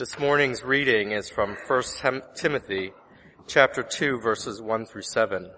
[0.00, 1.82] This morning's reading is from 1
[2.34, 2.94] Timothy
[3.46, 5.50] chapter 2 verses 1 through 7.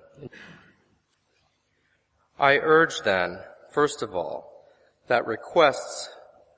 [2.41, 3.39] I urge then,
[3.73, 4.67] first of all,
[5.07, 6.09] that requests,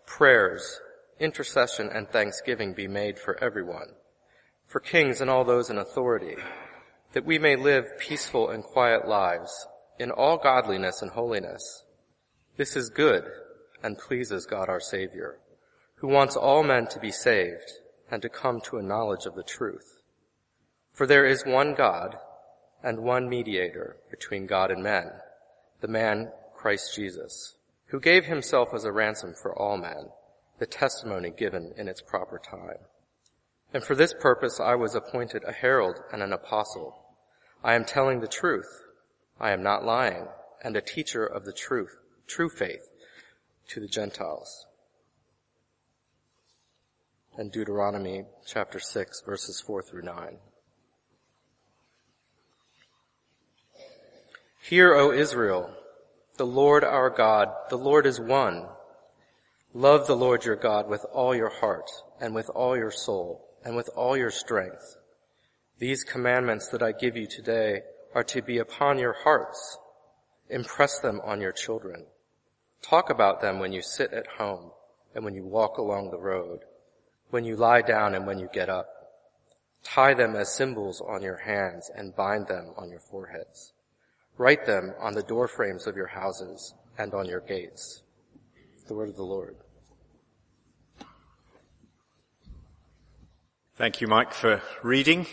[0.07, 0.81] prayers,
[1.21, 3.89] intercession, and thanksgiving be made for everyone,
[4.67, 6.37] for kings and all those in authority,
[7.13, 9.67] that we may live peaceful and quiet lives
[9.99, 11.85] in all godliness and holiness.
[12.57, 13.25] This is good
[13.83, 15.39] and pleases God our Savior
[16.05, 17.79] who wants all men to be saved
[18.11, 20.03] and to come to a knowledge of the truth.
[20.93, 22.19] For there is one God
[22.83, 25.13] and one mediator between God and men,
[25.81, 27.55] the man Christ Jesus,
[27.87, 30.11] who gave himself as a ransom for all men,
[30.59, 32.85] the testimony given in its proper time.
[33.73, 36.99] And for this purpose I was appointed a herald and an apostle.
[37.63, 38.83] I am telling the truth.
[39.41, 40.27] I am not lying,
[40.63, 42.91] and a teacher of the truth, true faith,
[43.69, 44.67] to the Gentiles
[47.37, 50.39] and Deuteronomy chapter 6 verses 4 through 9.
[54.63, 55.75] Hear, O Israel,
[56.37, 58.67] the Lord our God, the Lord is one.
[59.73, 63.75] Love the Lord your God with all your heart and with all your soul and
[63.75, 64.97] with all your strength.
[65.79, 67.83] These commandments that I give you today
[68.15, 69.79] are to be upon your hearts.
[70.49, 72.07] Impress them on your children.
[72.81, 74.71] Talk about them when you sit at home
[75.15, 76.61] and when you walk along the road
[77.31, 78.89] when you lie down and when you get up.
[79.83, 83.73] Tie them as symbols on your hands and bind them on your foreheads.
[84.39, 88.03] Write them on the door frames of your houses and on your gates.
[88.89, 89.57] The word of the Lord.
[93.77, 95.27] Thank you, Mike, for reading.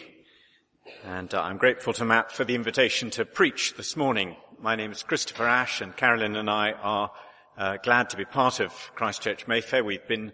[1.06, 4.36] And uh, I'm grateful to Matt for the invitation to preach this morning.
[4.59, 7.12] My name is Christopher Ash and Carolyn and I are
[7.58, 9.84] uh, glad to be part of Christ Church Mayfair.
[9.84, 10.34] We've been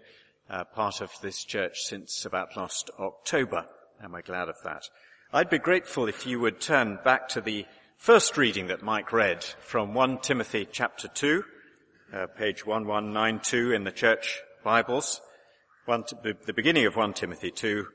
[0.50, 3.66] uh, part of this church since about last October,
[4.00, 4.84] and we're glad of that.
[5.32, 9.44] I'd be grateful if you would turn back to the first reading that Mike read
[9.44, 11.44] from 1 Timothy chapter 2,
[12.14, 15.20] uh, page 1192 in the church Bibles,
[15.84, 17.86] one, the beginning of 1 Timothy 2,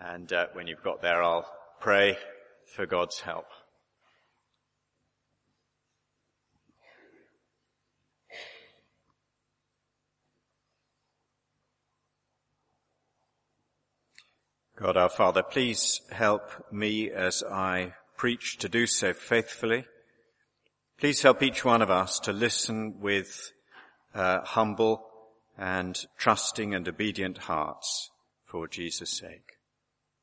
[0.00, 2.18] and uh, when you've got there, I'll pray
[2.74, 3.46] for God's help.
[14.80, 19.86] God our Father, please help me as I preach to do so faithfully.
[21.00, 23.50] Please help each one of us to listen with
[24.14, 25.04] uh, humble
[25.58, 28.12] and trusting and obedient hearts
[28.44, 29.54] for Jesus' sake.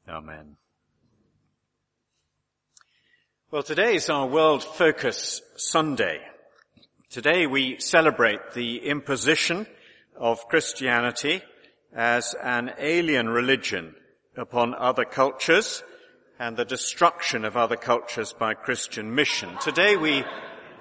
[0.08, 0.56] Amen.
[3.52, 6.22] Well, today is our World Focus Sunday.
[7.10, 9.68] Today we celebrate the imposition
[10.16, 11.42] of Christianity
[11.94, 13.96] as an alien religion
[14.38, 15.84] upon other cultures
[16.40, 19.58] and the destruction of other cultures by Christian mission.
[19.62, 20.24] Today we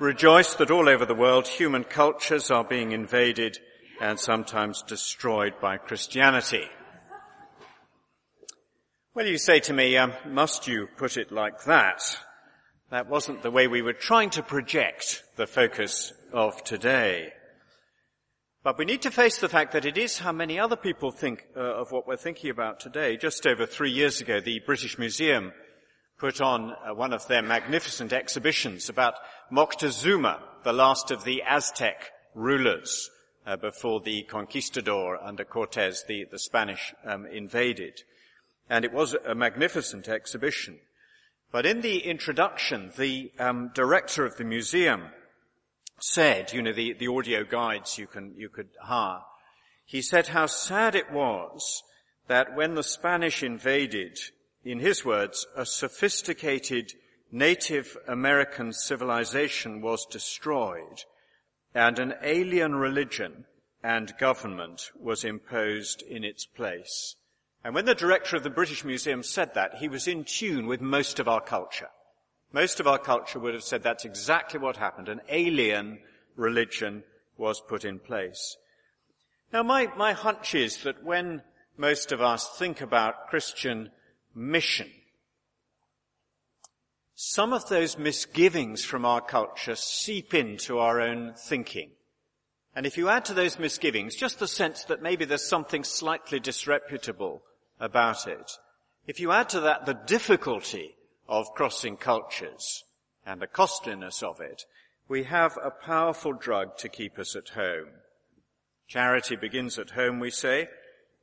[0.00, 3.58] rejoice that all over the world human cultures are being invaded
[4.00, 6.64] and sometimes destroyed by Christianity.
[9.14, 12.18] Well, you say to me, um, must you put it like that?
[12.90, 17.32] That wasn't the way we were trying to project the focus of today.
[18.64, 21.46] But we need to face the fact that it is how many other people think
[21.54, 23.18] uh, of what we're thinking about today.
[23.18, 25.52] Just over three years ago, the British Museum
[26.16, 29.16] put on uh, one of their magnificent exhibitions about
[29.52, 33.10] Moctezuma, the last of the Aztec rulers
[33.46, 38.00] uh, before the conquistador under Cortez, the, the Spanish um, invaded.
[38.70, 40.78] And it was a magnificent exhibition.
[41.52, 45.10] But in the introduction, the um, director of the museum
[46.00, 49.20] said, you know, the, the audio guides you can, you could hire,
[49.84, 51.82] he said how sad it was
[52.26, 54.18] that when the Spanish invaded,
[54.64, 56.92] in his words, a sophisticated
[57.30, 61.04] Native American civilization was destroyed
[61.74, 63.44] and an alien religion
[63.82, 67.16] and government was imposed in its place.
[67.64, 70.80] And when the director of the British Museum said that, he was in tune with
[70.80, 71.88] most of our culture.
[72.54, 75.08] Most of our culture would have said that's exactly what happened.
[75.08, 75.98] An alien
[76.36, 77.02] religion
[77.36, 78.56] was put in place.
[79.52, 81.42] Now my, my hunch is that when
[81.76, 83.90] most of us think about Christian
[84.36, 84.88] mission,
[87.16, 91.90] some of those misgivings from our culture seep into our own thinking.
[92.76, 96.38] And if you add to those misgivings just the sense that maybe there's something slightly
[96.38, 97.42] disreputable
[97.80, 98.52] about it,
[99.08, 100.94] if you add to that the difficulty
[101.28, 102.84] of crossing cultures
[103.26, 104.64] and the costliness of it,
[105.08, 107.88] we have a powerful drug to keep us at home.
[108.86, 110.68] Charity begins at home, we say,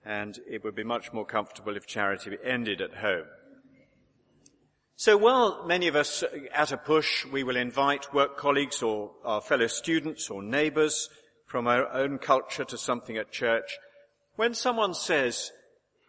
[0.06, 3.25] and it would be much more comfortable if charity ended at home.
[4.95, 6.24] So while many of us
[6.54, 11.09] at a push, we will invite work colleagues or our fellow students or neighbours
[11.47, 13.77] from our own culture to something at church,
[14.36, 15.51] when someone says,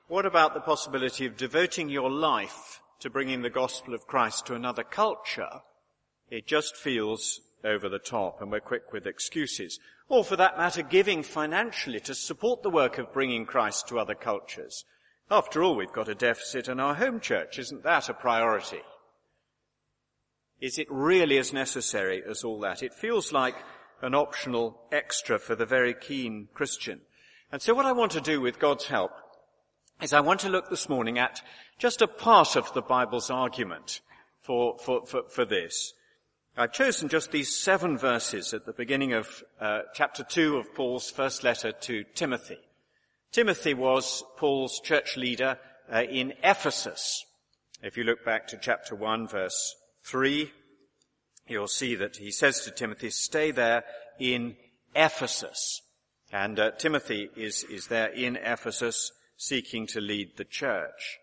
[0.08, 4.54] what about the possibility of devoting your life to bringing the gospel of Christ to
[4.54, 5.60] another culture?
[6.30, 9.78] It just feels over the top and we're quick with excuses.
[10.08, 14.14] Or for that matter, giving financially to support the work of bringing Christ to other
[14.14, 14.84] cultures.
[15.30, 17.58] After all, we've got a deficit in our home church.
[17.58, 18.82] Isn't that a priority?
[20.60, 22.82] Is it really as necessary as all that?
[22.82, 23.56] It feels like
[24.00, 27.00] an optional extra for the very keen Christian.
[27.50, 29.12] And so what I want to do with God's help
[30.02, 31.40] is I want to look this morning at
[31.78, 34.00] just a part of the Bible's argument
[34.40, 35.94] for, for, for, for this.
[36.56, 41.08] I've chosen just these seven verses at the beginning of uh, chapter two of Paul's
[41.08, 42.58] first letter to Timothy.
[43.30, 45.56] Timothy was Paul's church leader
[45.92, 47.24] uh, in Ephesus.
[47.80, 50.50] If you look back to chapter one, verse three,
[51.46, 53.84] you'll see that he says to Timothy, "Stay there
[54.18, 54.56] in
[54.94, 55.80] Ephesus."
[56.32, 59.12] And uh, Timothy is is there in Ephesus,
[59.42, 61.18] seeking to lead the church.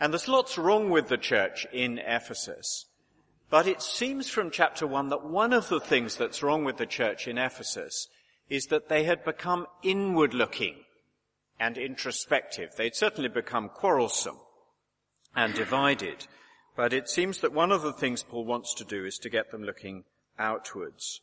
[0.00, 2.86] And there's lots wrong with the church in Ephesus.
[3.50, 6.86] But it seems from chapter one that one of the things that's wrong with the
[6.86, 8.08] church in Ephesus
[8.48, 10.76] is that they had become inward looking
[11.60, 12.70] and introspective.
[12.76, 14.38] They'd certainly become quarrelsome
[15.34, 16.26] and divided.
[16.76, 19.50] But it seems that one of the things Paul wants to do is to get
[19.50, 20.04] them looking
[20.38, 21.20] outwards.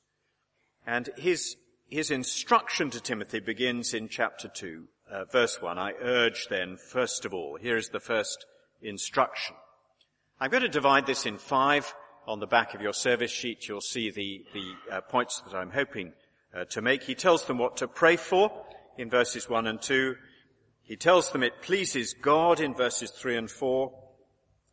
[0.86, 1.56] And his,
[1.90, 5.78] his instruction to Timothy begins in chapter 2, uh, verse 1.
[5.78, 8.46] I urge then, first of all, here is the first
[8.82, 9.56] instruction.
[10.40, 11.94] I'm going to divide this in five
[12.28, 15.72] on the back of your service sheet, you'll see the, the uh, points that I'm
[15.72, 16.14] hoping
[16.56, 17.04] uh, to make.
[17.04, 18.52] He tells them what to pray for
[18.98, 20.16] in verses 1 and 2.
[20.84, 23.92] He tells them it pleases God in verses 3 and 4.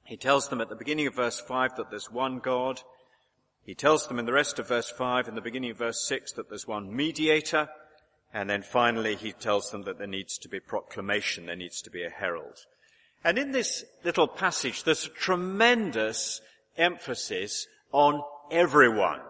[0.05, 2.81] He tells them at the beginning of verse 5 that there's one God.
[3.65, 6.33] He tells them in the rest of verse 5 and the beginning of verse 6
[6.33, 7.69] that there's one mediator.
[8.33, 11.91] And then finally he tells them that there needs to be proclamation, there needs to
[11.91, 12.59] be a herald.
[13.25, 16.41] And in this little passage there's a tremendous
[16.77, 19.21] emphasis on everyone.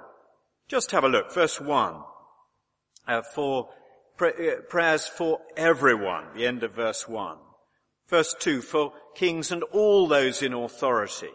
[0.69, 1.35] Just have a look.
[1.35, 1.97] Verse 1.
[3.07, 3.69] Uh, for
[4.21, 4.31] uh,
[4.69, 6.27] prayers for everyone.
[6.35, 7.37] The end of verse 1.
[8.09, 8.63] Verse 2.
[8.63, 11.31] For kings and all those in authority.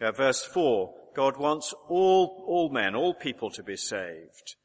[0.00, 0.92] Uh, verse 4.
[1.14, 4.56] God wants all, all men, all people to be saved.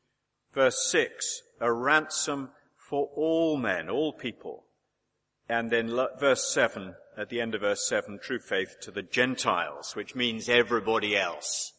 [0.53, 1.41] Verse 6.
[1.61, 4.63] A ransom for all men, all people.
[5.47, 9.95] And then verse 7 at the end of verse 7, true faith to the Gentiles,
[9.95, 11.73] which means everybody else.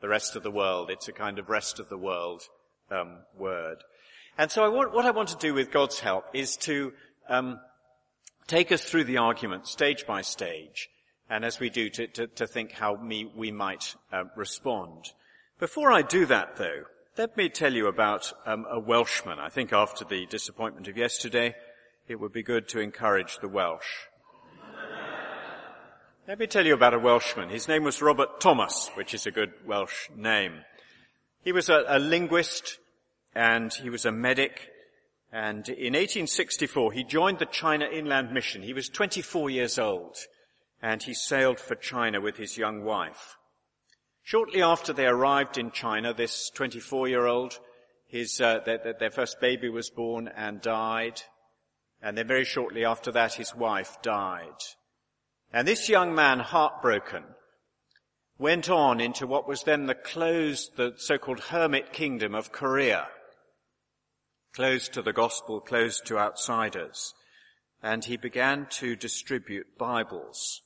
[0.00, 0.90] The rest of the world.
[0.90, 2.42] It's a kind of rest of the world
[2.90, 3.78] um, word.
[4.38, 6.92] And so I want, what I want to do with God's help is to
[7.28, 7.58] um,
[8.46, 10.88] take us through the argument stage by stage,
[11.30, 15.06] and as we do, to, to, to think how me, we might uh, respond.
[15.58, 16.82] Before I do that, though,
[17.16, 19.38] let me tell you about um, a Welshman.
[19.38, 21.54] I think after the disappointment of yesterday,
[22.08, 24.08] it would be good to encourage the Welsh.
[26.26, 27.50] Let me tell you about a Welshman.
[27.50, 30.62] His name was Robert Thomas, which is a good Welsh name.
[31.42, 32.78] He was a, a linguist
[33.34, 34.68] and he was a medic.
[35.30, 38.62] And in 1864, he joined the China Inland Mission.
[38.62, 40.16] He was 24 years old
[40.82, 43.36] and he sailed for China with his young wife.
[44.24, 47.58] Shortly after they arrived in China, this 24 year old,
[48.06, 51.20] his, uh, their, their first baby was born and died.
[52.00, 54.56] And then very shortly after that, his wife died.
[55.52, 57.24] And this young man, heartbroken,
[58.38, 63.08] went on into what was then the closed, the so-called hermit kingdom of Korea,
[64.54, 67.12] closed to the gospel, closed to outsiders.
[67.82, 70.62] And he began to distribute Bibles.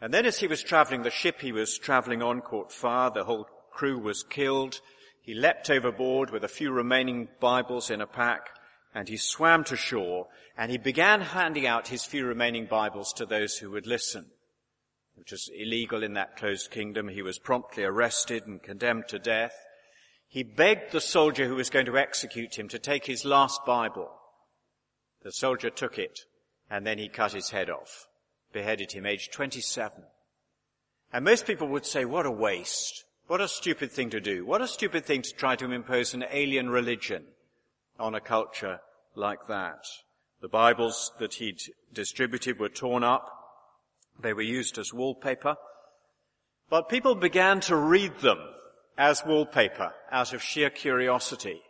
[0.00, 3.24] And then as he was traveling, the ship he was traveling on caught fire, the
[3.24, 4.80] whole crew was killed.
[5.20, 8.48] He leapt overboard with a few remaining Bibles in a pack,
[8.94, 10.28] and he swam to shore
[10.60, 14.26] and he began handing out his few remaining Bibles to those who would listen,
[15.14, 17.08] which was illegal in that closed kingdom.
[17.08, 19.54] He was promptly arrested and condemned to death.
[20.28, 24.10] He begged the soldier who was going to execute him to take his last Bible.
[25.22, 26.20] The soldier took it
[26.68, 28.06] and then he cut his head off,
[28.52, 30.02] beheaded him aged 27.
[31.12, 33.04] And most people would say, what a waste.
[33.26, 34.44] What a stupid thing to do.
[34.44, 37.24] What a stupid thing to try to impose an alien religion
[37.98, 38.80] on a culture
[39.14, 39.84] like that.
[40.40, 41.60] The Bibles that he'd
[41.92, 43.28] distributed were torn up.
[44.20, 45.56] They were used as wallpaper.
[46.68, 48.38] But people began to read them
[48.96, 51.60] as wallpaper out of sheer curiosity.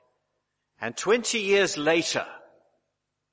[0.81, 2.27] And 20 years later,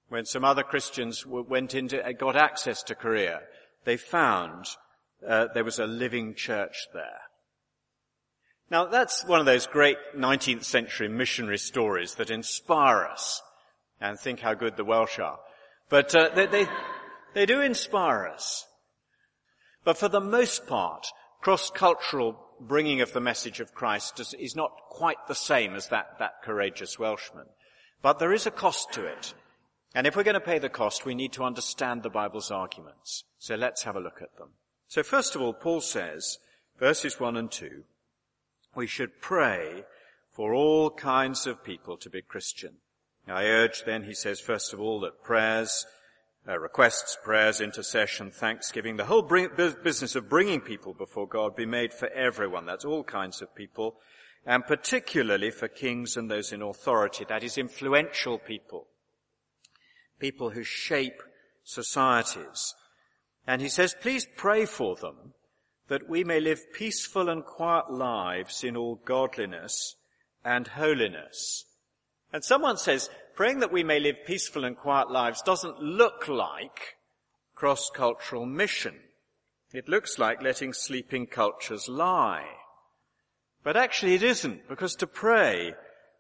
[0.10, 3.42] When some other Christians went into, uh, got access to Korea,
[3.84, 4.66] they found
[5.28, 7.22] uh, there was a living church there.
[8.70, 13.42] Now that's one of those great 19th century missionary stories that inspire us
[14.00, 15.40] and think how good the Welsh are.
[15.90, 16.68] But uh, they, they,
[17.34, 18.66] they do inspire us.
[19.84, 21.08] But for the most part,
[21.42, 26.20] cross-cultural bringing of the message of Christ is, is not quite the same as that,
[26.20, 27.46] that courageous Welshman.
[28.02, 29.34] But there is a cost to it.
[29.98, 33.24] And if we're going to pay the cost, we need to understand the Bible's arguments.
[33.40, 34.50] So let's have a look at them.
[34.88, 36.38] So first of all, Paul says,
[36.78, 37.82] verses 1 and 2,
[38.76, 39.86] we should pray
[40.32, 42.74] for all kinds of people to be Christian.
[43.28, 45.88] I urge then, he says, first of all, that prayers,
[46.48, 51.66] uh, requests, prayers, intercession, thanksgiving, the whole bring, business of bringing people before God be
[51.66, 52.68] made for everyone.
[52.68, 53.96] That's all kinds of people,
[54.46, 57.26] and particularly for kings and those in authority.
[57.28, 58.86] That is influential people.
[60.20, 61.22] People who shape
[61.64, 62.74] societies.
[63.46, 65.34] And he says, please pray for them
[65.88, 69.96] that we may live peaceful and quiet lives in all godliness
[70.44, 71.66] and holiness.
[72.34, 76.98] And someone says, praying that we may live peaceful and quiet lives doesn't look like
[77.56, 78.96] cross-cultural mission.
[79.74, 82.48] It looks like letting sleeping cultures lie.
[83.64, 85.74] But actually it isn't, because to pray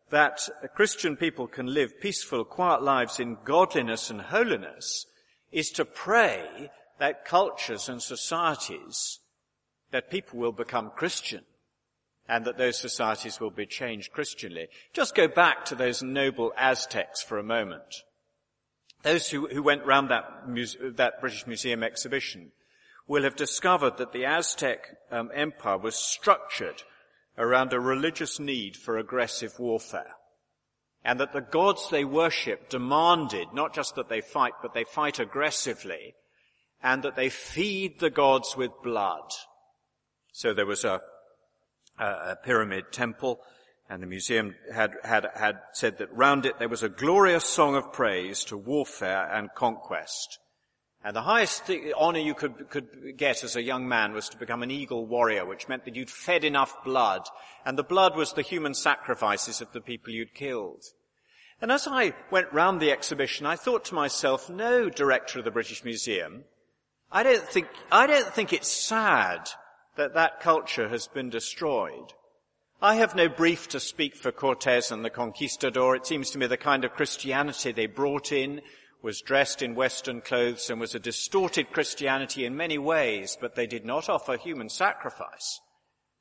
[0.09, 5.05] that Christian people can live peaceful, quiet lives in godliness and holiness
[5.51, 9.19] is to pray that cultures and societies,
[9.91, 11.43] that people will become Christian
[12.29, 14.67] and that those societies will be changed Christianly.
[14.93, 18.03] Just go back to those noble Aztecs for a moment.
[19.03, 22.51] Those who, who went round that, muse, that British Museum exhibition
[23.07, 26.83] will have discovered that the Aztec um, empire was structured
[27.37, 30.15] around a religious need for aggressive warfare.
[31.03, 35.19] And that the gods they worship demanded not just that they fight, but they fight
[35.19, 36.15] aggressively,
[36.83, 39.29] and that they feed the gods with blood.
[40.33, 41.01] So there was a
[41.99, 43.39] a pyramid temple,
[43.89, 47.75] and the museum had, had, had said that round it there was a glorious song
[47.75, 50.39] of praise to warfare and conquest.
[51.03, 54.63] And the highest honor you could, could get as a young man was to become
[54.63, 57.21] an eagle warrior, which meant that you'd fed enough blood,
[57.65, 60.83] and the blood was the human sacrifices of the people you'd killed.
[61.61, 65.51] And as I went round the exhibition, I thought to myself, no, director of the
[65.51, 66.43] British Museum,
[67.11, 69.49] I don't think, I don't think it's sad
[69.95, 72.13] that that culture has been destroyed.
[72.81, 75.95] I have no brief to speak for Cortez and the conquistador.
[75.95, 78.61] It seems to me the kind of Christianity they brought in
[79.01, 83.67] was dressed in Western clothes and was a distorted Christianity in many ways, but they
[83.67, 85.59] did not offer human sacrifice.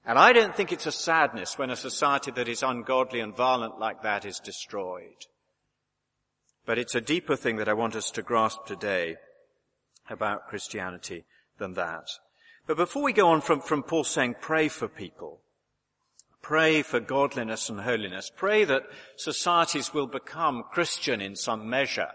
[0.04, 3.80] And I don't think it's a sadness when a society that is ungodly and violent
[3.80, 5.26] like that is destroyed.
[6.64, 9.16] But it's a deeper thing that I want us to grasp today
[10.08, 11.24] about Christianity
[11.58, 12.08] than that.
[12.66, 15.40] But before we go on from, from Paul saying pray for people,
[16.42, 18.82] pray for godliness and holiness, pray that
[19.16, 22.10] societies will become Christian in some measure.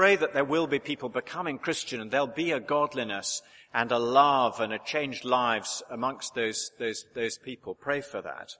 [0.00, 3.42] Pray that there will be people becoming Christian and there'll be a godliness
[3.74, 7.74] and a love and a changed lives amongst those, those, those people.
[7.74, 8.54] Pray for that.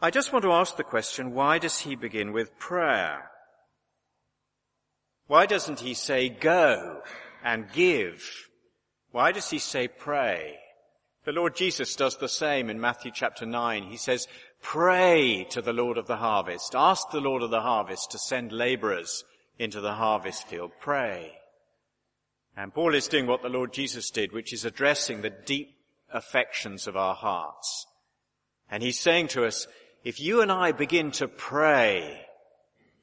[0.00, 3.30] I just want to ask the question, why does he begin with prayer?
[5.26, 7.02] Why doesn't he say go
[7.44, 8.24] and give
[9.12, 10.56] why does he say pray?
[11.26, 13.82] The Lord Jesus does the same in Matthew chapter 9.
[13.82, 14.26] He says,
[14.62, 16.74] pray to the Lord of the harvest.
[16.74, 19.22] Ask the Lord of the harvest to send laborers
[19.58, 20.72] into the harvest field.
[20.80, 21.32] Pray.
[22.56, 25.76] And Paul is doing what the Lord Jesus did, which is addressing the deep
[26.12, 27.86] affections of our hearts.
[28.70, 29.66] And he's saying to us,
[30.04, 32.20] if you and I begin to pray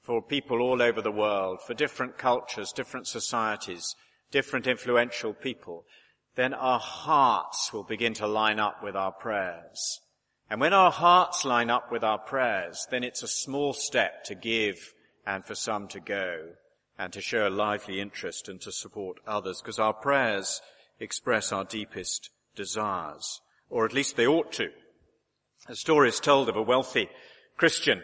[0.02, 3.96] for people all over the world, for different cultures, different societies,
[4.32, 5.86] different influential people,
[6.36, 10.00] then our hearts will begin to line up with our prayers.
[10.50, 14.36] And when our hearts line up with our prayers, then it's a small step to
[14.36, 14.94] give
[15.26, 16.50] and for some to go
[16.98, 20.62] and to show a lively interest and to support others because our prayers
[21.00, 24.70] express our deepest desires, or at least they ought to.
[25.68, 27.10] A story is told of a wealthy
[27.58, 28.04] Christian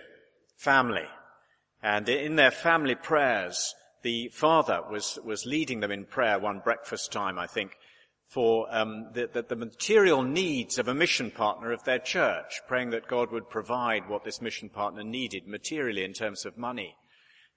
[0.58, 1.06] family
[1.82, 7.12] and in their family prayers, the father was, was leading them in prayer one breakfast
[7.12, 7.72] time, I think,
[8.28, 12.92] for um, the, the, the, material needs of a mission partner of their church, praying
[12.92, 16.96] that God would provide what this mission partner needed materially in terms of money.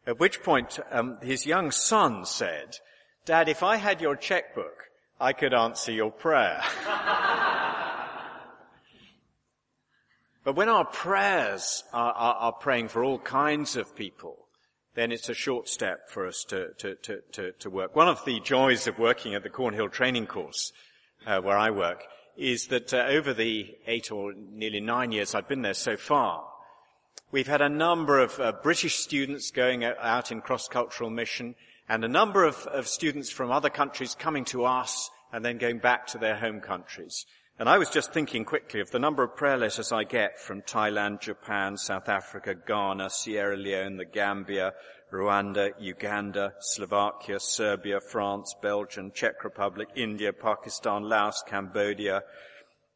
[0.06, 2.78] At which point, um, his young son said,
[3.24, 4.88] Dad, if I had your checkbook,
[5.20, 6.60] I could answer your prayer.
[10.44, 14.48] but when our prayers are, are, are praying for all kinds of people,
[14.94, 17.94] then it's a short step for us to, to, to, to, work.
[17.94, 20.72] One of the joys of working at the Cornhill training course,
[21.26, 22.02] uh, where I work,
[22.36, 26.44] is that uh, over the eight or nearly nine years I've been there so far,
[27.32, 31.54] we've had a number of uh, British students going out in cross-cultural mission
[31.88, 35.78] and a number of, of students from other countries coming to us and then going
[35.78, 37.24] back to their home countries.
[37.58, 40.60] And I was just thinking quickly of the number of prayer letters I get from
[40.62, 44.72] Thailand, Japan, South Africa, Ghana, Sierra Leone, the Gambia,
[45.10, 52.22] Rwanda, Uganda, Slovakia, Serbia, France, Belgium, Czech Republic, India, Pakistan, Laos, Cambodia,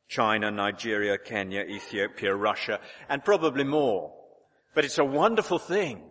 [0.09, 4.16] China, Nigeria, Kenya, Ethiopia, Russia, and probably more.
[4.77, 6.03] But it's a wonderful thing.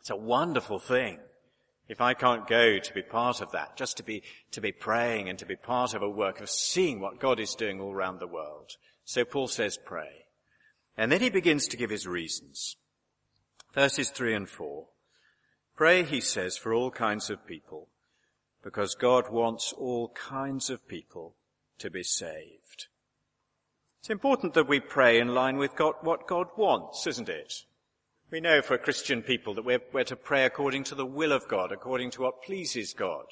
[0.00, 1.18] It's a wonderful thing
[1.88, 5.30] if I can't go to be part of that, just to be, to be praying
[5.30, 8.20] and to be part of a work of seeing what God is doing all around
[8.20, 8.72] the world.
[9.06, 10.26] So Paul says pray.
[10.98, 12.76] And then he begins to give his reasons.
[13.72, 14.88] Verses three and four.
[15.74, 17.88] Pray, he says, for all kinds of people,
[18.62, 21.34] because God wants all kinds of people
[21.78, 22.88] to be saved.
[24.00, 27.64] It's important that we pray in line with God, what God wants, isn't it?
[28.30, 31.48] We know for Christian people that we're, we're to pray according to the will of
[31.48, 33.24] God, according to what pleases God.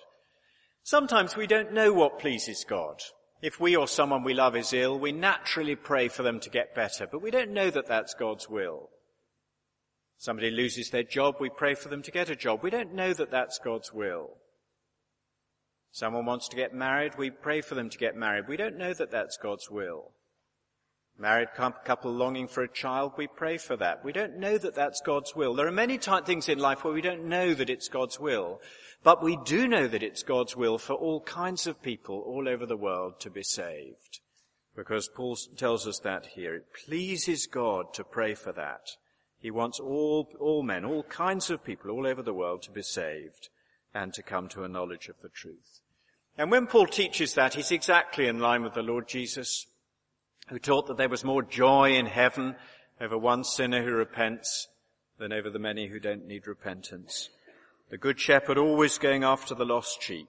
[0.83, 3.01] Sometimes we don't know what pleases God.
[3.41, 6.75] If we or someone we love is ill, we naturally pray for them to get
[6.75, 8.89] better, but we don't know that that's God's will.
[10.17, 12.65] Somebody loses their job, we pray for them to get a job.
[12.65, 14.31] We don't know that that's God's will.
[15.93, 18.49] Someone wants to get married, we pray for them to get married.
[18.49, 20.11] We don't know that that's God's will.
[21.21, 24.05] Married couple longing for a child, we pray for that.
[24.05, 25.53] We don't know that that's God's will.
[25.53, 28.61] There are many things in life where we don't know that it's God's will,
[29.03, 32.67] but we do know that it's God's will for all kinds of people all over
[32.67, 34.21] the world to be saved.
[34.77, 36.55] Because Paul tells us that here.
[36.55, 38.83] It pleases God to pray for that.
[39.41, 42.83] He wants all, all men, all kinds of people all over the world to be
[42.83, 43.49] saved
[43.93, 45.81] and to come to a knowledge of the truth.
[46.37, 49.67] And when Paul teaches that, he's exactly in line with the Lord Jesus
[50.49, 52.57] who taught that there was more joy in heaven
[53.01, 54.69] over one sinner who repents
[55.19, 57.29] than over the many who don't need repentance.
[57.91, 60.29] The good shepherd always going after the lost sheep.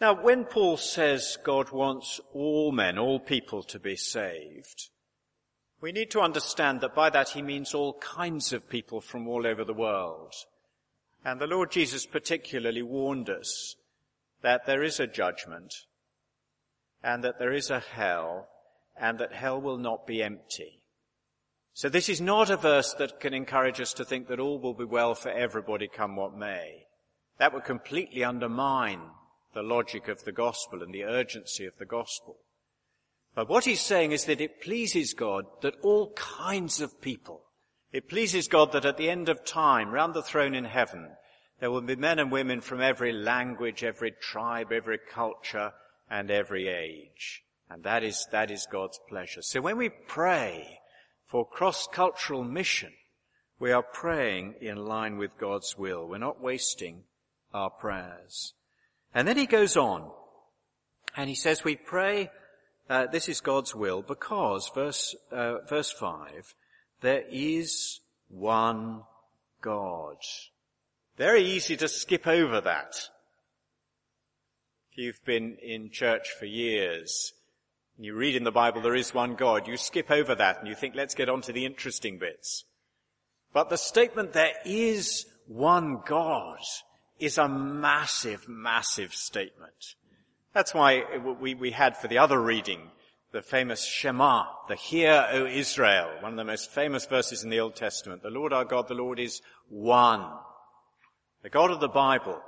[0.00, 4.90] Now, when Paul says God wants all men, all people to be saved,
[5.80, 9.46] we need to understand that by that he means all kinds of people from all
[9.46, 10.32] over the world.
[11.24, 13.76] And the Lord Jesus particularly warned us
[14.42, 15.72] that there is a judgment
[17.02, 18.48] and that there is a hell
[19.00, 20.80] and that hell will not be empty.
[21.74, 24.74] So this is not a verse that can encourage us to think that all will
[24.74, 26.84] be well for everybody come what may.
[27.38, 29.00] That would completely undermine
[29.54, 32.36] the logic of the gospel and the urgency of the gospel.
[33.34, 37.42] But what he's saying is that it pleases God that all kinds of people,
[37.90, 41.08] it pleases God that at the end of time, round the throne in heaven,
[41.60, 45.72] there will be men and women from every language, every tribe, every culture,
[46.12, 47.42] and every age.
[47.70, 49.40] And that is, that is God's pleasure.
[49.40, 50.78] So when we pray
[51.26, 52.92] for cross-cultural mission,
[53.58, 56.06] we are praying in line with God's will.
[56.06, 57.04] We're not wasting
[57.54, 58.52] our prayers.
[59.14, 60.10] And then he goes on
[61.16, 62.30] and he says we pray,
[62.90, 66.54] uh, this is God's will because verse, uh, verse five,
[67.00, 69.02] there is one
[69.62, 70.16] God.
[71.16, 73.08] Very easy to skip over that.
[74.92, 77.32] If you've been in church for years,
[77.98, 80.74] you read in the Bible there is one God, you skip over that and you
[80.74, 82.64] think, let's get on to the interesting bits.
[83.54, 86.58] But the statement there is one God
[87.18, 89.94] is a massive, massive statement.
[90.52, 91.04] That's why
[91.40, 92.90] we, we had for the other reading
[93.32, 97.60] the famous Shema, the Hear, O Israel, one of the most famous verses in the
[97.60, 98.22] Old Testament.
[98.22, 100.26] The Lord our God, the Lord is one.
[101.42, 102.42] The God of the Bible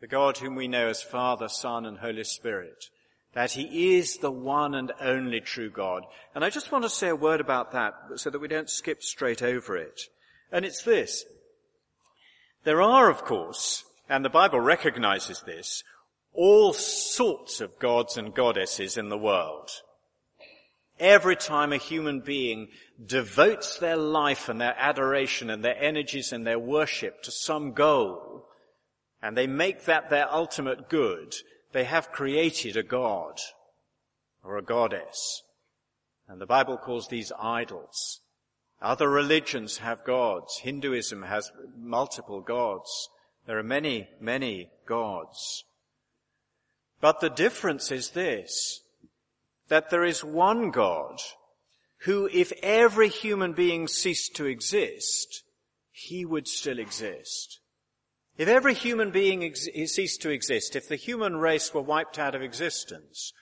[0.00, 2.86] the God whom we know as Father, Son, and Holy Spirit,
[3.34, 6.04] that He is the one and only true God.
[6.34, 9.02] And I just want to say a word about that so that we don't skip
[9.02, 10.02] straight over it.
[10.50, 11.24] And it's this.
[12.64, 15.82] There are, of course, and the Bible recognizes this,
[16.32, 19.70] all sorts of gods and goddesses in the world.
[20.98, 22.68] Every time a human being
[23.04, 28.29] devotes their life and their adoration and their energies and their worship to some goal,
[29.22, 31.34] and they make that their ultimate good,
[31.72, 33.38] they have created a god
[34.42, 35.42] or a goddess.
[36.28, 38.20] And the Bible calls these idols.
[38.80, 40.58] Other religions have gods.
[40.62, 43.08] Hinduism has multiple gods.
[43.46, 45.64] There are many, many gods.
[47.00, 48.80] But the difference is this,
[49.68, 51.18] that there is one God
[52.04, 55.42] who, if every human being ceased to exist,
[55.92, 57.59] he would still exist.
[58.40, 62.34] If every human being ex- ceased to exist, if the human race were wiped out
[62.34, 63.34] of existence,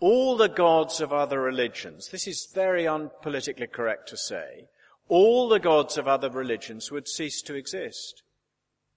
[0.00, 4.66] all the gods of other religions, this is very unpolitically correct to say,
[5.08, 8.24] all the gods of other religions would cease to exist.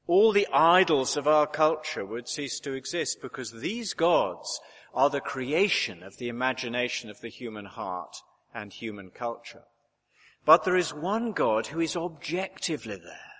[0.08, 4.60] All the idols of our culture would cease to exist because these gods
[4.92, 8.18] are the creation of the imagination of the human heart
[8.56, 9.66] and human culture.
[10.48, 13.33] But there is one God who is objectively there.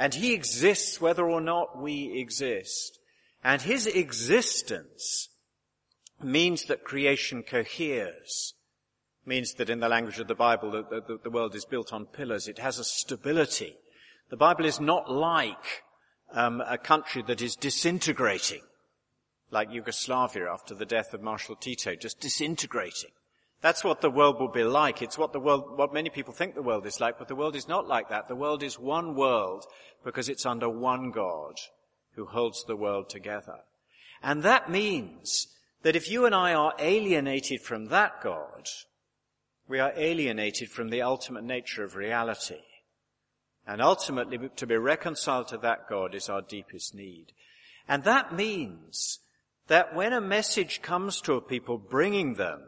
[0.00, 2.98] And he exists whether or not we exist.
[3.44, 5.28] And his existence
[6.22, 8.54] means that creation coheres.
[9.26, 12.06] Means that in the language of the Bible, the, the, the world is built on
[12.06, 12.48] pillars.
[12.48, 13.76] It has a stability.
[14.30, 15.82] The Bible is not like
[16.32, 18.62] um, a country that is disintegrating,
[19.50, 23.10] like Yugoslavia after the death of Marshal Tito, just disintegrating.
[23.62, 25.02] That's what the world will be like.
[25.02, 27.54] It's what the world, what many people think the world is like, but the world
[27.54, 28.26] is not like that.
[28.26, 29.66] The world is one world
[30.02, 31.56] because it's under one God
[32.14, 33.58] who holds the world together.
[34.22, 35.48] And that means
[35.82, 38.66] that if you and I are alienated from that God,
[39.68, 42.62] we are alienated from the ultimate nature of reality.
[43.66, 47.32] And ultimately, to be reconciled to that God is our deepest need.
[47.86, 49.20] And that means
[49.68, 52.62] that when a message comes to a people bringing them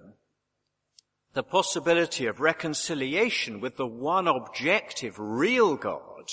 [1.35, 6.29] the possibility of reconciliation with the one objective, real God,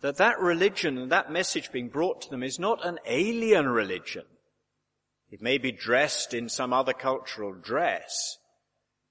[0.00, 4.24] that that religion and that message being brought to them is not an alien religion.
[5.30, 8.38] It may be dressed in some other cultural dress,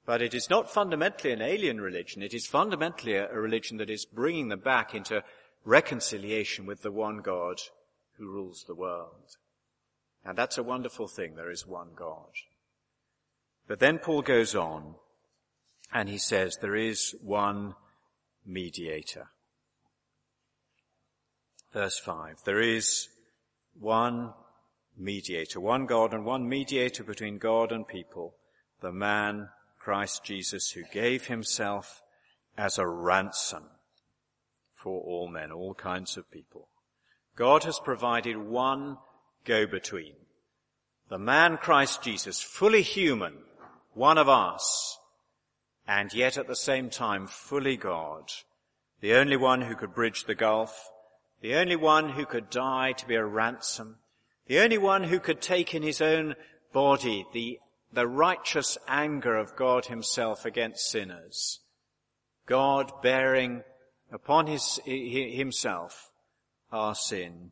[0.05, 2.21] but it is not fundamentally an alien religion.
[2.21, 5.23] It is fundamentally a, religion that is bringing them back into
[5.63, 7.57] reconciliation with the one God
[8.17, 9.37] who rules the world.
[10.23, 11.35] And that's a wonderful thing.
[11.35, 12.31] There is one God.
[13.67, 14.95] But then Paul goes on
[15.93, 17.75] and he says there is one
[18.45, 19.27] mediator.
[21.73, 22.43] Verse 5.
[22.45, 23.09] There is
[23.79, 24.33] one
[24.97, 28.35] mediator, one God and one mediator between God and people,
[28.81, 29.49] the man
[29.79, 32.01] Christ Jesus who gave himself
[32.57, 33.63] as a ransom
[34.73, 36.69] for all men, all kinds of people.
[37.35, 38.97] God has provided one
[39.43, 40.13] go-between.
[41.09, 43.33] The man Christ Jesus, fully human,
[43.95, 44.99] one of us,
[45.87, 48.31] and yet at the same time fully God,
[49.01, 50.89] the only one who could bridge the gulf,
[51.41, 53.97] the only one who could die to be a ransom,
[54.47, 56.35] the only one who could take in his own
[56.73, 57.59] body the,
[57.91, 61.61] the righteous anger of God himself against sinners.
[62.45, 63.63] God bearing
[64.11, 66.11] upon his, himself
[66.71, 67.51] our sin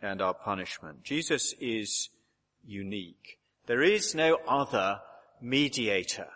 [0.00, 1.04] and our punishment.
[1.04, 2.08] Jesus is
[2.64, 3.38] unique.
[3.66, 5.00] There is no other
[5.42, 6.28] mediator.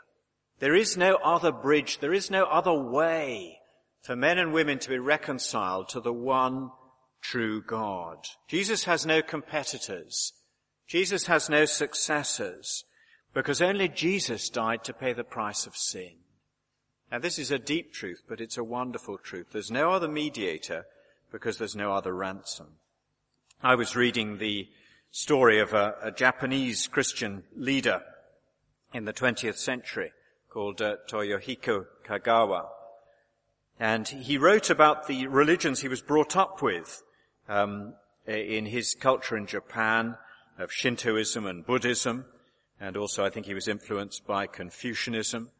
[0.58, 3.58] There is no other bridge, there is no other way
[4.02, 6.70] for men and women to be reconciled to the one
[7.20, 8.18] true God.
[8.48, 10.32] Jesus has no competitors.
[10.86, 12.84] Jesus has no successors
[13.34, 16.12] because only Jesus died to pay the price of sin.
[17.10, 19.48] Now this is a deep truth, but it's a wonderful truth.
[19.52, 20.86] There's no other mediator
[21.30, 22.78] because there's no other ransom.
[23.62, 24.68] I was reading the
[25.10, 28.02] story of a, a Japanese Christian leader
[28.96, 30.10] in the 20th century
[30.48, 32.66] called uh, Toyohiko Kagawa.
[33.78, 37.02] And he wrote about the religions he was brought up with
[37.46, 37.94] um,
[38.26, 40.16] in his culture in Japan
[40.58, 42.24] of Shintoism and Buddhism,
[42.80, 45.50] and also I think he was influenced by Confucianism.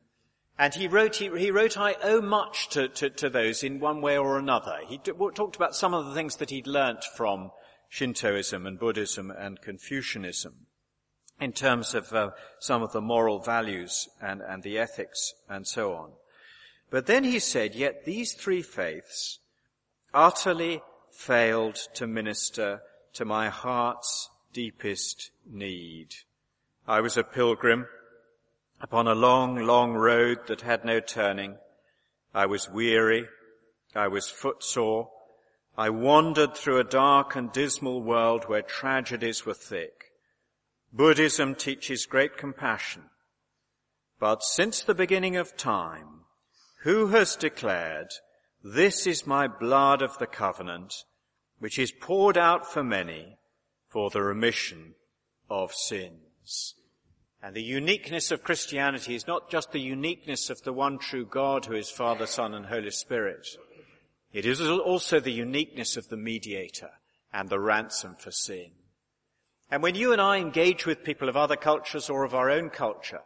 [0.58, 4.00] And he wrote, he, he wrote, I owe much to, to, to, those in one
[4.00, 4.78] way or another.
[4.88, 7.50] He t- talked about some of the things that he'd learnt from
[7.90, 10.66] Shintoism and Buddhism and Confucianism
[11.40, 15.94] in terms of uh, some of the moral values and, and the ethics and so
[15.94, 16.10] on.
[16.90, 19.38] But then he said, yet these three faiths
[20.14, 20.80] utterly
[21.12, 22.80] failed to minister
[23.14, 26.14] to my heart's deepest need.
[26.86, 27.86] I was a pilgrim
[28.80, 31.56] upon a long, long road that had no turning.
[32.34, 33.26] I was weary.
[33.94, 35.10] I was footsore.
[35.76, 39.95] I wandered through a dark and dismal world where tragedies were thick.
[40.96, 43.02] Buddhism teaches great compassion.
[44.18, 46.22] But since the beginning of time,
[46.84, 48.08] who has declared,
[48.64, 50.94] this is my blood of the covenant,
[51.58, 53.36] which is poured out for many
[53.90, 54.94] for the remission
[55.50, 56.74] of sins.
[57.42, 61.66] And the uniqueness of Christianity is not just the uniqueness of the one true God
[61.66, 63.46] who is Father, Son, and Holy Spirit.
[64.32, 66.90] It is also the uniqueness of the mediator
[67.34, 68.70] and the ransom for sin.
[69.70, 72.70] And when you and I engage with people of other cultures or of our own
[72.70, 73.22] culture,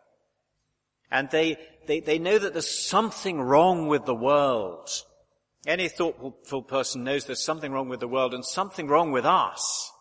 [1.11, 4.89] and they, they, they know that there's something wrong with the world,
[5.67, 9.93] Any thoughtful person knows there's something wrong with the world and something wrong with us.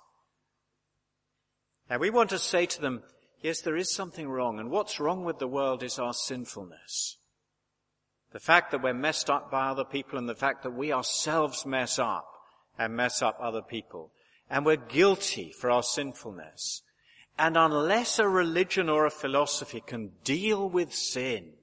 [1.89, 3.03] Now we want to say to them,
[3.41, 7.17] yes, there is something wrong, and what's wrong with the world is our sinfulness.
[8.31, 11.65] The fact that we're messed up by other people and the fact that we ourselves
[11.65, 12.27] mess up
[12.77, 14.11] and mess up other people.
[14.49, 16.81] And we're guilty for our sinfulness.
[17.37, 21.53] And unless a religion or a philosophy can deal with sin,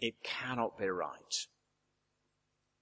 [0.00, 1.46] it cannot be right.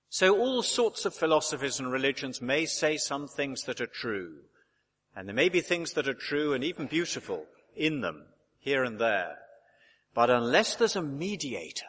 [0.09, 4.37] So all sorts of philosophies and religions may say some things that are true.
[5.15, 8.27] And there may be things that are true and even beautiful in them,
[8.61, 9.39] here and there.
[10.15, 11.87] But unless there's a mediator,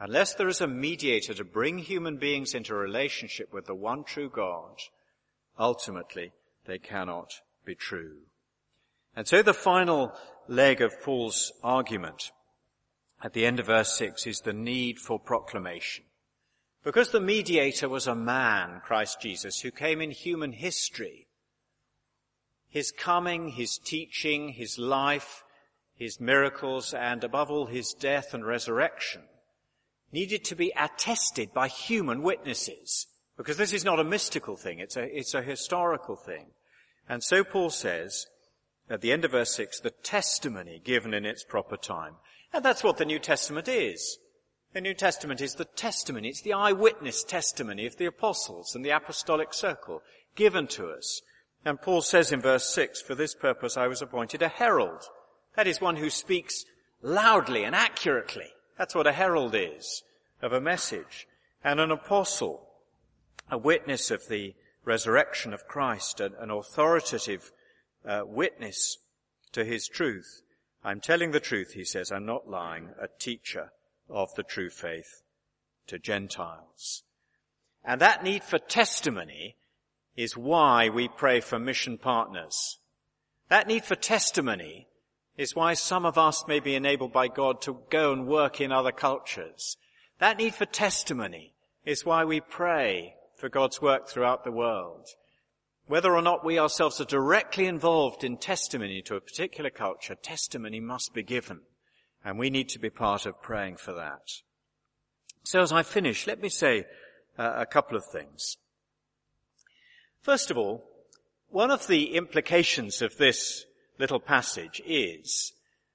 [0.00, 4.28] unless there is a mediator to bring human beings into relationship with the one true
[4.28, 4.78] God,
[5.60, 6.32] ultimately
[6.64, 7.32] they cannot
[7.64, 8.16] be true.
[9.14, 10.12] And so the final
[10.48, 12.32] leg of Paul's argument
[13.22, 16.04] at the end of verse 6 is the need for proclamation.
[16.82, 21.26] Because the mediator was a man, Christ Jesus, who came in human history,
[22.68, 25.42] his coming, his teaching, his life,
[25.94, 29.22] his miracles, and above all his death and resurrection
[30.12, 33.06] needed to be attested by human witnesses.
[33.40, 36.48] Because this is not a mystical thing, it's a, it's a historical thing.
[37.08, 38.26] And so Paul says,
[38.90, 42.16] at the end of verse 6, the testimony given in its proper time.
[42.52, 44.18] And that's what the New Testament is.
[44.74, 48.90] The New Testament is the testimony, it's the eyewitness testimony of the apostles and the
[48.90, 50.02] apostolic circle
[50.36, 51.22] given to us.
[51.64, 55.04] And Paul says in verse 6, for this purpose I was appointed a herald.
[55.56, 56.66] That is one who speaks
[57.00, 58.50] loudly and accurately.
[58.76, 60.02] That's what a herald is
[60.42, 61.26] of a message.
[61.64, 62.66] And an apostle,
[63.50, 67.50] a witness of the resurrection of Christ, an, an authoritative
[68.06, 68.98] uh, witness
[69.52, 70.42] to his truth.
[70.84, 72.10] I'm telling the truth, he says.
[72.10, 72.90] I'm not lying.
[73.00, 73.72] A teacher
[74.08, 75.22] of the true faith
[75.88, 77.02] to Gentiles.
[77.84, 79.56] And that need for testimony
[80.16, 82.78] is why we pray for mission partners.
[83.48, 84.86] That need for testimony
[85.36, 88.72] is why some of us may be enabled by God to go and work in
[88.72, 89.76] other cultures.
[90.18, 95.06] That need for testimony is why we pray for God's work throughout the world.
[95.86, 100.78] Whether or not we ourselves are directly involved in testimony to a particular culture, testimony
[100.78, 101.60] must be given.
[102.24, 104.22] And we need to be part of praying for that.
[105.42, 106.84] So as I finish, let me say
[107.38, 108.56] uh, a couple of things.
[110.22, 110.84] First of all,
[111.48, 113.64] one of the implications of this
[113.98, 115.52] little passage is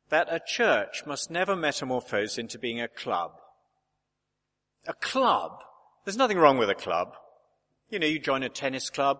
[0.09, 3.31] that a church must never metamorphose into being a club.
[4.87, 5.51] A club?
[6.03, 7.13] There's nothing wrong with a club.
[7.89, 9.19] You know, you join a tennis club,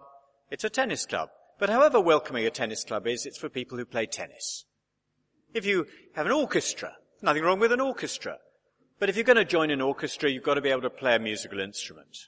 [0.49, 1.29] it's a tennis club.
[1.57, 4.65] But however welcoming a tennis club is, it's for people who play tennis.
[5.53, 8.37] If you have an orchestra, nothing wrong with an orchestra.
[8.99, 11.15] But if you're going to join an orchestra, you've got to be able to play
[11.15, 12.27] a musical instrument.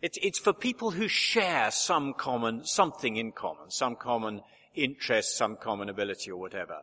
[0.00, 4.42] It's, it's for people who share some common, something in common, some common
[4.74, 6.78] interest, some common ability or whatever.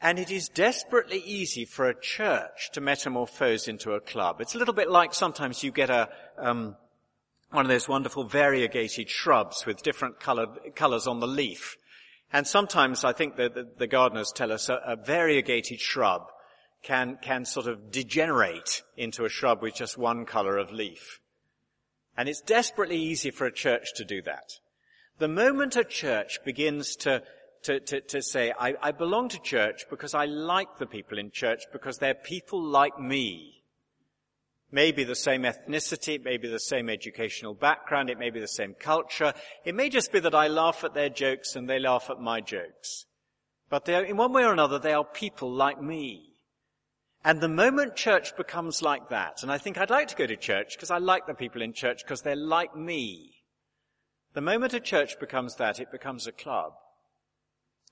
[0.00, 4.42] And it is desperately easy for a church to metamorphose into a club.
[4.42, 6.76] It's a little bit like sometimes you get a, um,
[7.50, 11.76] one of those wonderful variegated shrubs with different colored, colors on the leaf.
[12.32, 16.22] And sometimes I think that the, the, gardeners tell us a, a variegated shrub
[16.82, 21.20] can, can sort of degenerate into a shrub with just one color of leaf.
[22.16, 24.50] And it's desperately easy for a church to do that.
[25.18, 27.22] The moment a church begins to,
[27.62, 31.30] to, to, to say, I, I belong to church because I like the people in
[31.30, 33.55] church because they're people like me,
[34.72, 38.48] Maybe the same ethnicity, it may be the same educational background, it may be the
[38.48, 39.32] same culture.
[39.64, 42.40] It may just be that I laugh at their jokes and they laugh at my
[42.40, 43.06] jokes.
[43.68, 46.32] But are, in one way or another, they are people like me.
[47.24, 50.36] And the moment church becomes like that, and I think I'd like to go to
[50.36, 53.42] church because I like the people in church because they're like me.
[54.34, 56.74] The moment a church becomes that, it becomes a club.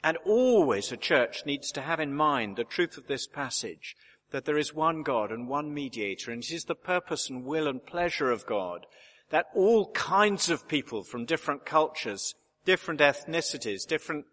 [0.05, 3.97] And always a church needs to have in mind the truth of this passage
[4.35, 7.69] that there is one God and one mediator, and it is the purpose and will
[7.69, 8.85] and pleasure of God
[9.31, 14.25] that all kinds of people from different cultures, different ethnicities, different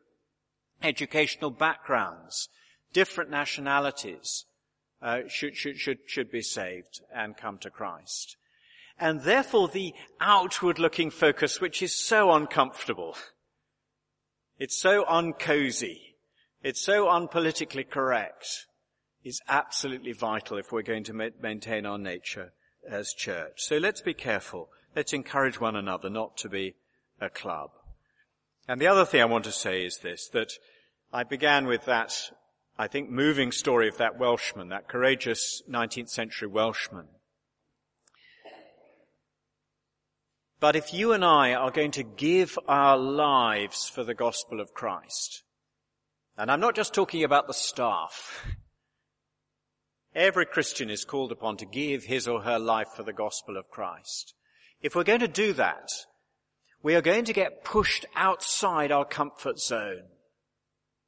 [0.81, 2.49] educational backgrounds,
[2.91, 4.45] different nationalities,
[5.03, 8.37] uh, should, should, should, should be saved and come to Christ.
[8.99, 13.15] And therefore the outward looking focus, which is so uncomfortable,
[14.57, 16.15] it's so uncozy,
[16.63, 18.65] it's so unpolitically correct,
[19.23, 22.53] is absolutely vital if we're going to ma- maintain our nature
[22.89, 23.61] as church.
[23.61, 24.69] So let's be careful.
[24.95, 26.75] Let's encourage one another not to be
[27.19, 27.71] a club.
[28.67, 30.53] And the other thing I want to say is this, that
[31.13, 32.31] I began with that,
[32.77, 37.07] I think, moving story of that Welshman, that courageous 19th century Welshman.
[40.59, 44.75] But if you and I are going to give our lives for the gospel of
[44.75, 45.41] Christ,
[46.37, 48.45] and I'm not just talking about the staff,
[50.15, 53.69] every Christian is called upon to give his or her life for the gospel of
[53.69, 54.33] Christ.
[54.81, 55.89] If we're going to do that,
[56.83, 60.03] we are going to get pushed outside our comfort zone.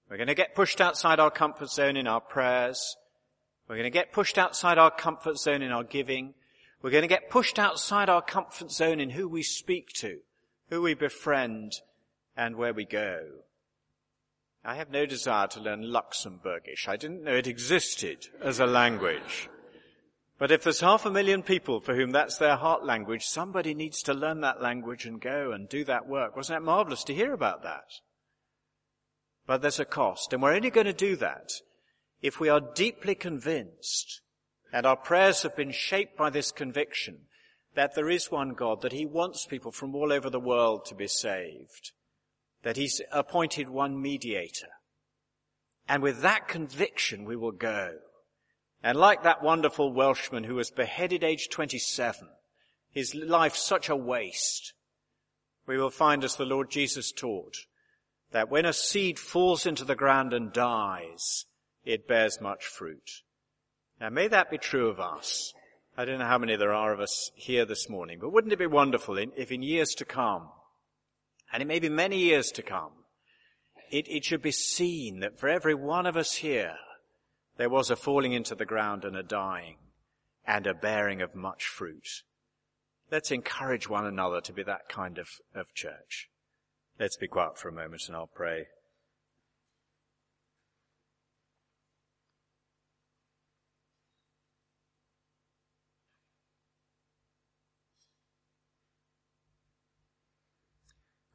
[0.09, 2.95] We're going to get pushed outside our comfort zone in our prayers.
[3.67, 6.35] We're going to get pushed outside our comfort zone in our giving.
[6.81, 10.19] We're going to get pushed outside our comfort zone in who we speak to,
[10.69, 11.73] who we befriend,
[12.35, 13.21] and where we go.
[14.65, 16.87] I have no desire to learn Luxembourgish.
[16.87, 19.49] I didn't know it existed as a language.
[20.39, 24.01] But if there's half a million people for whom that's their heart language, somebody needs
[24.03, 26.35] to learn that language and go and do that work.
[26.35, 27.85] Wasn't that marvelous to hear about that?
[29.45, 31.49] But there's a cost, and we're only going to do that
[32.21, 34.21] if we are deeply convinced
[34.71, 37.19] and our prayers have been shaped by this conviction
[37.75, 40.95] that there is one God, that He wants people from all over the world to
[40.95, 41.91] be saved,
[42.63, 44.69] that He's appointed one mediator.
[45.87, 47.95] And with that conviction we will go.
[48.81, 52.27] And like that wonderful Welshman who was beheaded age 27,
[52.91, 54.73] his life such a waste,
[55.65, 57.55] we will find as the Lord Jesus taught,
[58.31, 61.45] that when a seed falls into the ground and dies,
[61.85, 63.21] it bears much fruit.
[64.01, 65.53] Now may that be true of us.
[65.95, 68.59] I don't know how many there are of us here this morning, but wouldn't it
[68.59, 70.49] be wonderful if in years to come,
[71.53, 72.91] and it may be many years to come,
[73.91, 76.75] it, it should be seen that for every one of us here,
[77.57, 79.75] there was a falling into the ground and a dying
[80.45, 82.23] and a bearing of much fruit.
[83.11, 86.29] Let's encourage one another to be that kind of, of church.
[86.99, 88.65] Let's be quiet for a moment and I'll pray.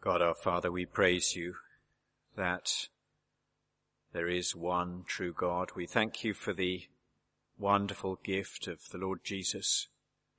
[0.08, 1.56] God our Father, we praise you
[2.34, 2.70] that
[4.14, 5.72] there is one true God.
[5.76, 6.84] We thank you for the
[7.58, 9.88] wonderful gift of the Lord Jesus,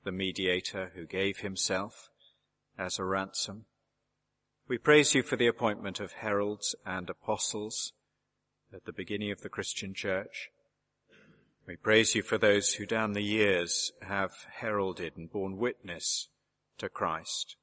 [0.03, 2.10] the mediator who gave himself
[2.79, 3.65] as a ransom.
[4.67, 7.93] We praise you for the appointment of heralds and apostles
[8.73, 10.49] at the beginning of the Christian church.
[11.67, 16.27] We praise you for those who down the years have heralded and borne witness
[16.79, 17.55] to Christ.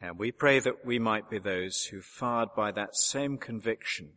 [0.00, 4.10] And we pray that we might be those who, fired by that same conviction,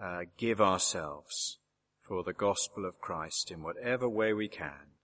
[0.00, 1.58] uh, give ourselves
[2.00, 4.94] for the gospel of Christ in whatever way we can.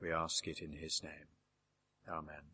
[0.00, 1.28] We ask it in his name.
[2.08, 2.53] Amen.